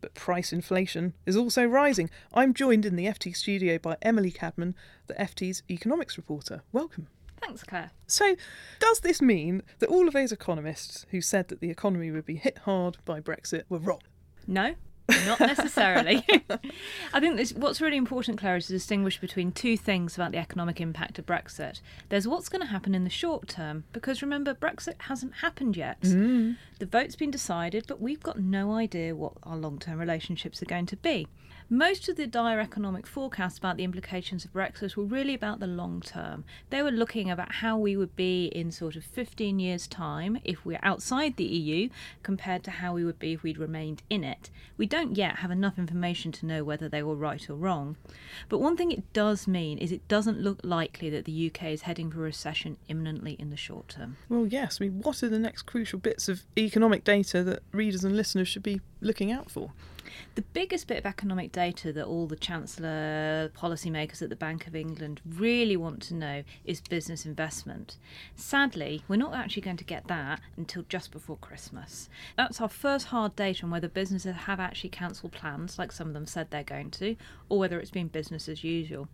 But 0.01 0.13
price 0.13 0.53
inflation 0.53 1.13
is 1.25 1.35
also 1.35 1.65
rising. 1.65 2.09
I'm 2.33 2.53
joined 2.53 2.85
in 2.85 2.95
the 2.95 3.05
FT 3.05 3.35
studio 3.35 3.77
by 3.77 3.97
Emily 4.01 4.31
Cadman, 4.31 4.75
the 5.07 5.13
FT's 5.15 5.63
economics 5.69 6.17
reporter. 6.17 6.61
Welcome. 6.71 7.07
Thanks, 7.41 7.63
Claire. 7.63 7.91
So, 8.07 8.35
does 8.79 8.99
this 8.99 9.21
mean 9.21 9.63
that 9.79 9.89
all 9.89 10.07
of 10.07 10.13
those 10.13 10.31
economists 10.31 11.05
who 11.11 11.21
said 11.21 11.47
that 11.47 11.61
the 11.61 11.69
economy 11.69 12.11
would 12.11 12.25
be 12.25 12.35
hit 12.35 12.59
hard 12.59 12.97
by 13.05 13.19
Brexit 13.19 13.63
were 13.69 13.79
wrong? 13.79 14.01
No, 14.47 14.75
not 15.25 15.39
necessarily. 15.39 16.25
I 17.13 17.19
think 17.19 17.37
this, 17.37 17.53
what's 17.53 17.81
really 17.81 17.97
important, 17.97 18.39
Claire, 18.39 18.57
is 18.57 18.67
to 18.67 18.73
distinguish 18.73 19.19
between 19.19 19.51
two 19.51 19.77
things 19.77 20.15
about 20.15 20.31
the 20.31 20.37
economic 20.37 20.79
impact 20.79 21.19
of 21.19 21.25
Brexit. 21.25 21.81
There's 22.09 22.27
what's 22.27 22.49
going 22.49 22.61
to 22.61 22.67
happen 22.67 22.95
in 22.95 23.03
the 23.03 23.09
short 23.09 23.47
term, 23.47 23.83
because 23.93 24.21
remember, 24.21 24.53
Brexit 24.53 25.01
hasn't 25.03 25.35
happened 25.35 25.75
yet. 25.75 26.01
Mm. 26.01 26.57
The 26.79 26.85
vote's 26.85 27.15
been 27.15 27.31
decided, 27.31 27.85
but 27.87 28.01
we've 28.01 28.23
got 28.23 28.39
no 28.39 28.73
idea 28.73 29.15
what 29.15 29.33
our 29.43 29.57
long 29.57 29.79
term 29.79 29.99
relationships 29.99 30.61
are 30.61 30.65
going 30.67 30.85
to 30.87 30.97
be. 30.97 31.27
Most 31.71 32.09
of 32.09 32.15
the 32.15 32.25
dire 32.25 32.59
economic 32.59 33.05
forecasts 33.05 33.59
about 33.59 33.77
the 33.77 33.83
implications 33.83 34.43
of 34.43 34.51
Brexit 34.51 34.95
were 34.95 35.03
really 35.03 35.35
about 35.35 35.59
the 35.59 35.67
long 35.67 36.01
term. 36.01 36.43
They 36.71 36.81
were 36.81 36.89
looking 36.89 37.29
about 37.29 37.51
how 37.51 37.77
we 37.77 37.95
would 37.95 38.15
be 38.15 38.47
in 38.47 38.71
sort 38.71 38.95
of 38.95 39.03
15 39.03 39.59
years' 39.59 39.85
time 39.85 40.39
if 40.43 40.65
we're 40.65 40.79
outside 40.81 41.37
the 41.37 41.43
EU 41.43 41.89
compared 42.23 42.63
to 42.63 42.71
how 42.71 42.93
we 42.93 43.05
would 43.05 43.19
be 43.19 43.33
if 43.33 43.43
we'd 43.43 43.59
remained 43.59 44.01
in 44.09 44.23
it. 44.23 44.49
We 44.77 44.87
don't 44.87 45.15
yet 45.15 45.37
have 45.37 45.51
enough 45.51 45.77
information 45.77 46.31
to 46.31 46.47
know 46.47 46.63
whether 46.63 46.89
they 46.89 47.03
were 47.03 47.13
right 47.13 47.47
or 47.47 47.53
wrong. 47.53 47.97
But 48.49 48.61
one 48.61 48.75
thing 48.75 48.91
it 48.91 49.13
does 49.13 49.47
mean 49.47 49.77
is 49.77 49.91
it 49.91 50.07
doesn't 50.07 50.41
look 50.41 50.61
likely 50.63 51.11
that 51.11 51.25
the 51.25 51.51
UK 51.51 51.65
is 51.65 51.83
heading 51.83 52.09
for 52.09 52.21
a 52.21 52.23
recession 52.23 52.77
imminently 52.87 53.33
in 53.33 53.51
the 53.51 53.57
short 53.57 53.89
term. 53.89 54.17
Well, 54.27 54.47
yes. 54.47 54.79
I 54.81 54.85
mean, 54.85 55.01
what 55.03 55.21
are 55.21 55.29
the 55.29 55.37
next 55.37 55.67
crucial 55.67 55.99
bits 55.99 56.27
of 56.27 56.45
economic 56.57 57.03
data 57.03 57.43
that 57.43 57.59
readers 57.71 58.03
and 58.03 58.17
listeners 58.17 58.47
should 58.47 58.63
be 58.63 58.81
looking 59.01 59.31
out 59.31 59.49
for? 59.49 59.71
The 60.35 60.41
biggest 60.41 60.87
bit 60.87 60.97
of 60.97 61.05
economic 61.05 61.51
data 61.51 61.93
that 61.93 62.05
all 62.05 62.27
the 62.27 62.35
Chancellor 62.35 63.51
policymakers 63.57 64.21
at 64.21 64.29
the 64.29 64.35
Bank 64.35 64.67
of 64.67 64.75
England 64.75 65.21
really 65.25 65.77
want 65.77 66.01
to 66.03 66.13
know 66.13 66.43
is 66.65 66.81
business 66.81 67.25
investment. 67.25 67.97
Sadly, 68.35 69.03
we're 69.07 69.17
not 69.17 69.35
actually 69.35 69.61
going 69.61 69.77
to 69.77 69.83
get 69.83 70.07
that 70.07 70.41
until 70.57 70.83
just 70.89 71.11
before 71.11 71.37
Christmas. 71.37 72.09
That's 72.37 72.61
our 72.61 72.69
first 72.69 73.07
hard 73.07 73.35
data 73.35 73.65
on 73.65 73.71
whether 73.71 73.87
businesses 73.87 74.35
have 74.35 74.59
actually 74.59 74.89
cancelled 74.89 75.31
plans, 75.31 75.77
like 75.77 75.91
some 75.91 76.07
of 76.07 76.13
them 76.13 76.25
said 76.25 76.49
they're 76.49 76.63
going 76.63 76.91
to, 76.91 77.15
or 77.47 77.59
whether 77.59 77.79
it's 77.79 77.91
been 77.91 78.07
business 78.07 78.49
as 78.49 78.63
usual. 78.63 79.07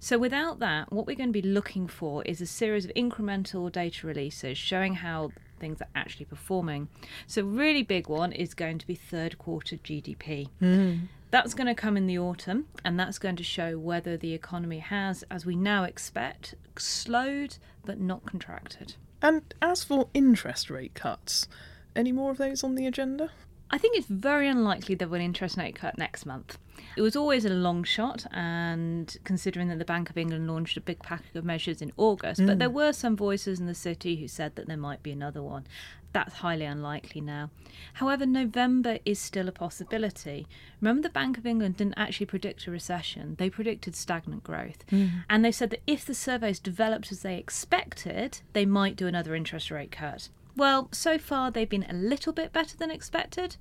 So, 0.00 0.16
without 0.16 0.60
that, 0.60 0.92
what 0.92 1.06
we're 1.06 1.16
going 1.16 1.32
to 1.32 1.42
be 1.42 1.42
looking 1.42 1.88
for 1.88 2.22
is 2.22 2.40
a 2.40 2.46
series 2.46 2.84
of 2.84 2.92
incremental 2.94 3.70
data 3.70 4.06
releases 4.06 4.56
showing 4.56 4.94
how 4.94 5.32
things 5.58 5.80
are 5.80 5.88
actually 5.94 6.26
performing. 6.26 6.88
So, 7.26 7.42
really 7.42 7.82
big 7.82 8.08
one 8.08 8.32
is 8.32 8.54
going 8.54 8.78
to 8.78 8.86
be 8.86 8.94
third 8.94 9.38
quarter 9.38 9.76
GDP. 9.76 10.48
Mm. 10.62 11.08
That's 11.30 11.52
going 11.52 11.66
to 11.66 11.74
come 11.74 11.96
in 11.96 12.06
the 12.06 12.18
autumn, 12.18 12.66
and 12.84 12.98
that's 12.98 13.18
going 13.18 13.36
to 13.36 13.44
show 13.44 13.78
whether 13.78 14.16
the 14.16 14.32
economy 14.32 14.78
has, 14.78 15.24
as 15.30 15.44
we 15.44 15.56
now 15.56 15.84
expect, 15.84 16.54
slowed 16.78 17.58
but 17.84 18.00
not 18.00 18.24
contracted. 18.24 18.94
And 19.20 19.42
as 19.60 19.84
for 19.84 20.08
interest 20.14 20.70
rate 20.70 20.94
cuts, 20.94 21.48
any 21.94 22.12
more 22.12 22.30
of 22.30 22.38
those 22.38 22.62
on 22.64 22.76
the 22.76 22.86
agenda? 22.86 23.30
I 23.70 23.76
think 23.76 23.96
it's 23.96 24.06
very 24.06 24.48
unlikely 24.48 24.94
that 24.94 25.10
we'll 25.10 25.20
interest 25.20 25.58
rate 25.58 25.74
cut 25.74 25.98
next 25.98 26.24
month. 26.24 26.58
It 26.98 27.02
was 27.02 27.14
always 27.14 27.44
a 27.44 27.50
long 27.50 27.84
shot, 27.84 28.26
and 28.32 29.16
considering 29.22 29.68
that 29.68 29.78
the 29.78 29.84
Bank 29.84 30.10
of 30.10 30.18
England 30.18 30.48
launched 30.48 30.76
a 30.76 30.80
big 30.80 30.98
package 30.98 31.36
of 31.36 31.44
measures 31.44 31.80
in 31.80 31.92
August, 31.96 32.40
mm. 32.40 32.48
but 32.48 32.58
there 32.58 32.68
were 32.68 32.92
some 32.92 33.16
voices 33.16 33.60
in 33.60 33.66
the 33.66 33.74
city 33.74 34.16
who 34.16 34.26
said 34.26 34.56
that 34.56 34.66
there 34.66 34.76
might 34.76 35.00
be 35.00 35.12
another 35.12 35.40
one. 35.40 35.64
That's 36.12 36.34
highly 36.34 36.64
unlikely 36.64 37.20
now. 37.20 37.50
However, 37.92 38.26
November 38.26 38.98
is 39.04 39.20
still 39.20 39.46
a 39.46 39.52
possibility. 39.52 40.48
Remember, 40.80 41.02
the 41.02 41.08
Bank 41.10 41.38
of 41.38 41.46
England 41.46 41.76
didn't 41.76 41.94
actually 41.96 42.26
predict 42.26 42.66
a 42.66 42.72
recession, 42.72 43.36
they 43.38 43.48
predicted 43.48 43.94
stagnant 43.94 44.42
growth. 44.42 44.84
Mm. 44.90 45.22
And 45.30 45.44
they 45.44 45.52
said 45.52 45.70
that 45.70 45.82
if 45.86 46.04
the 46.04 46.14
surveys 46.14 46.58
developed 46.58 47.12
as 47.12 47.22
they 47.22 47.38
expected, 47.38 48.40
they 48.54 48.66
might 48.66 48.96
do 48.96 49.06
another 49.06 49.36
interest 49.36 49.70
rate 49.70 49.92
cut. 49.92 50.30
Well, 50.56 50.88
so 50.90 51.16
far 51.16 51.52
they've 51.52 51.68
been 51.68 51.86
a 51.88 51.94
little 51.94 52.32
bit 52.32 52.52
better 52.52 52.76
than 52.76 52.90
expected, 52.90 53.54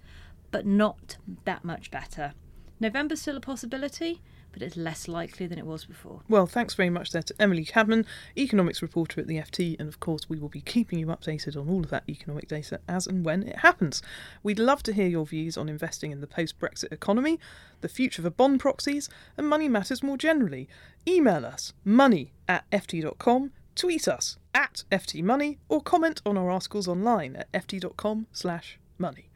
but 0.50 0.66
not 0.66 1.18
that 1.46 1.64
much 1.64 1.92
better. 1.92 2.34
November's 2.80 3.22
still 3.22 3.38
a 3.38 3.42
possibility, 3.42 4.22
but 4.52 4.62
it's 4.62 4.78
less 4.78 5.08
likely 5.08 5.48
than 5.48 5.58
it 5.58 5.66
was 5.66 5.86
before. 5.86 6.22
Well, 6.30 6.46
thanks 6.46 6.74
very 6.74 6.90
much 6.90 7.12
there 7.12 7.24
to 7.24 7.36
Emily 7.40 7.66
Cadman, 7.66 8.06
economics 8.38 8.82
reporter 8.82 9.22
at 9.22 9.28
the 9.28 9.38
FT, 9.38 9.80
and 9.80 9.88
of 9.88 10.00
course, 10.00 10.30
we 10.30 10.40
will 10.40 10.50
be 10.50 10.62
keeping 10.62 11.00
you 11.00 11.08
updated 11.08 11.60
on 11.60 11.70
all 11.70 11.82
of 11.82 11.90
that 11.90 12.04
economic 12.08 12.48
data 12.48 12.80
as 12.88 13.08
and 13.08 13.26
when 13.26 13.44
it 13.44 13.58
happens. 13.58 14.02
We'd 14.44 14.60
love 14.60 14.84
to 14.84 14.94
hear 14.94 15.08
your 15.08 15.26
views 15.26 15.58
on 15.58 15.70
investing 15.70 16.12
in 16.12 16.22
the 16.22 16.28
post 16.28 16.60
Brexit 16.60 16.92
economy, 16.92 17.40
the 17.82 17.90
future 17.90 18.22
for 18.22 18.30
bond 18.30 18.60
proxies, 18.60 19.10
and 19.38 19.48
money 19.48 19.68
matters 19.68 20.04
more 20.04 20.18
generally. 20.18 20.68
Email 21.08 21.46
us 21.46 21.74
money 21.84 22.34
at 22.48 22.70
ft.com 22.72 23.52
tweet 23.78 24.08
us 24.08 24.38
at 24.54 24.84
ftmoney 24.92 25.58
or 25.70 25.80
comment 25.80 26.22
on 26.26 26.36
our 26.36 26.50
articles 26.50 26.88
online 26.88 27.36
at 27.36 27.52
ft.com 27.52 28.26
slash 28.32 28.80
money. 28.98 29.30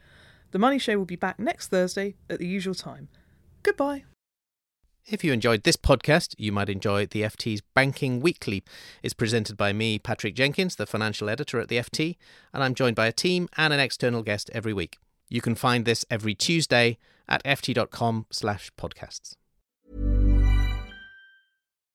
The 0.49 0.59
Money 0.59 0.79
Show 0.79 0.97
will 0.97 1.05
be 1.05 1.15
back 1.15 1.39
next 1.39 1.67
Thursday 1.67 2.15
at 2.29 2.39
the 2.39 2.47
usual 2.47 2.75
time. 2.75 3.07
Goodbye. 3.63 4.03
If 5.07 5.23
you 5.23 5.33
enjoyed 5.33 5.63
this 5.63 5.75
podcast, 5.75 6.35
you 6.37 6.51
might 6.51 6.69
enjoy 6.69 7.07
the 7.07 7.23
FT's 7.23 7.61
Banking 7.73 8.21
Weekly. 8.21 8.63
It's 9.01 9.13
presented 9.13 9.57
by 9.57 9.73
me, 9.73 9.97
Patrick 9.99 10.35
Jenkins, 10.35 10.75
the 10.75 10.85
financial 10.85 11.29
editor 11.29 11.59
at 11.59 11.69
the 11.69 11.77
FT, 11.77 12.17
and 12.53 12.63
I'm 12.63 12.75
joined 12.75 12.95
by 12.95 13.07
a 13.07 13.11
team 13.11 13.49
and 13.57 13.73
an 13.73 13.79
external 13.79 14.21
guest 14.21 14.49
every 14.53 14.73
week. 14.73 14.97
You 15.27 15.41
can 15.41 15.55
find 15.55 15.85
this 15.85 16.05
every 16.09 16.35
Tuesday 16.35 16.97
at 17.27 17.43
ft.com 17.43 18.27
slash 18.29 18.71
podcasts. 18.77 19.35